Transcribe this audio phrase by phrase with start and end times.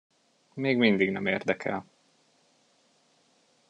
[0.53, 1.85] Még mindig nem érdekel.